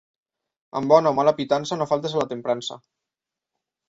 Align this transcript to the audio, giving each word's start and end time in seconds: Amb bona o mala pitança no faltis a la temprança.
Amb 0.79 0.93
bona 0.93 1.11
o 1.11 1.17
mala 1.19 1.33
pitança 1.39 1.77
no 1.81 1.87
faltis 1.91 2.15
a 2.17 2.21
la 2.23 2.27
temprança. 2.31 2.79